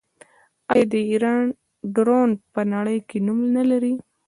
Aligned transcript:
آیا 0.71 0.85
د 0.91 0.93
ایران 1.11 1.43
ډرون 1.95 2.29
په 2.53 2.61
نړۍ 2.73 2.97
کې 3.09 3.17
نوم 3.25 3.39
نلري؟ 3.55 3.93